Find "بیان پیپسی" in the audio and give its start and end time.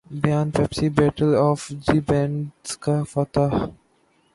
0.21-0.87